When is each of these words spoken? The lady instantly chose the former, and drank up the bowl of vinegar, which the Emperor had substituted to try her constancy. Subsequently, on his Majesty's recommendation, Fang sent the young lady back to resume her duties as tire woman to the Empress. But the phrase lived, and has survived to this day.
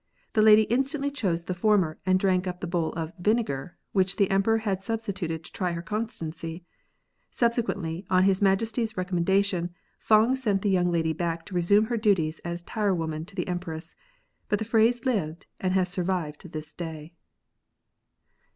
The 0.33 0.41
lady 0.41 0.63
instantly 0.63 1.11
chose 1.11 1.43
the 1.43 1.53
former, 1.53 1.99
and 2.07 2.19
drank 2.19 2.47
up 2.47 2.59
the 2.59 2.65
bowl 2.65 2.91
of 2.93 3.13
vinegar, 3.19 3.77
which 3.91 4.15
the 4.15 4.31
Emperor 4.31 4.57
had 4.57 4.83
substituted 4.83 5.43
to 5.43 5.51
try 5.51 5.73
her 5.73 5.83
constancy. 5.83 6.63
Subsequently, 7.29 8.07
on 8.09 8.23
his 8.23 8.41
Majesty's 8.41 8.97
recommendation, 8.97 9.69
Fang 9.99 10.35
sent 10.35 10.63
the 10.63 10.71
young 10.71 10.89
lady 10.91 11.13
back 11.13 11.45
to 11.45 11.53
resume 11.53 11.85
her 11.85 11.97
duties 11.97 12.39
as 12.39 12.63
tire 12.63 12.95
woman 12.95 13.25
to 13.25 13.35
the 13.35 13.47
Empress. 13.47 13.93
But 14.49 14.57
the 14.57 14.65
phrase 14.65 15.05
lived, 15.05 15.45
and 15.59 15.75
has 15.75 15.87
survived 15.89 16.39
to 16.39 16.49
this 16.49 16.73
day. 16.73 17.13